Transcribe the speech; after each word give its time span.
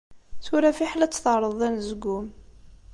Tura 0.45 0.71
fiḥel 0.77 1.01
ad 1.03 1.11
tt-terreḍ 1.11 1.53
d 1.59 1.61
anezgum. 1.67 2.27